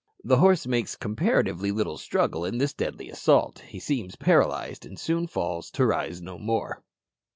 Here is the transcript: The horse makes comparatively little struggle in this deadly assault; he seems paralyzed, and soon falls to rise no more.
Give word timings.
The 0.23 0.37
horse 0.37 0.65
makes 0.65 0.95
comparatively 0.95 1.71
little 1.71 1.95
struggle 1.99 2.43
in 2.43 2.57
this 2.57 2.73
deadly 2.73 3.07
assault; 3.07 3.59
he 3.67 3.77
seems 3.79 4.15
paralyzed, 4.15 4.83
and 4.83 4.97
soon 4.99 5.27
falls 5.27 5.69
to 5.73 5.85
rise 5.85 6.23
no 6.23 6.39
more. 6.39 6.81